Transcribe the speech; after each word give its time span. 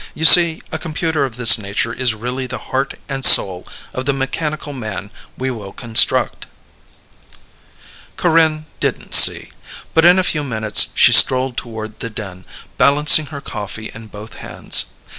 You 0.15 0.25
see, 0.25 0.63
a 0.71 0.79
computer 0.79 1.25
of 1.25 1.35
this 1.35 1.59
nature 1.59 1.93
is 1.93 2.15
really 2.15 2.47
the 2.47 2.57
heart 2.73 2.95
and 3.07 3.23
soul 3.23 3.67
of 3.93 4.07
the 4.07 4.13
mechanical 4.13 4.73
man 4.73 5.11
we 5.37 5.51
will 5.51 5.73
construct." 5.73 6.47
Corinne 8.17 8.65
didn't 8.79 9.13
see, 9.13 9.51
but 9.93 10.03
in 10.03 10.17
a 10.17 10.23
few 10.23 10.43
minutes 10.43 10.87
she 10.95 11.13
strolled 11.13 11.55
toward 11.55 11.99
the 11.99 12.09
den, 12.09 12.45
balancing 12.79 13.27
her 13.27 13.41
coffee 13.41 13.91
in 13.93 14.07
both 14.07 14.33
hands. 14.39 14.85